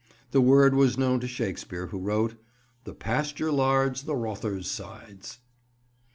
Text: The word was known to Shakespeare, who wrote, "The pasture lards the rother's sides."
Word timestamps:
The 0.31 0.41
word 0.41 0.73
was 0.73 0.97
known 0.97 1.19
to 1.19 1.27
Shakespeare, 1.27 1.85
who 1.85 1.99
wrote, 1.99 2.33
"The 2.85 2.95
pasture 2.95 3.51
lards 3.51 4.01
the 4.05 4.15
rother's 4.15 4.65
sides." 4.67 5.37